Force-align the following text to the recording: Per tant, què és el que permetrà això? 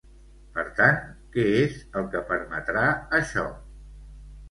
Per 0.55 0.63
tant, 0.79 0.97
què 1.35 1.45
és 1.59 1.77
el 2.01 2.09
que 2.17 2.25
permetrà 2.33 2.89
això? 3.23 3.49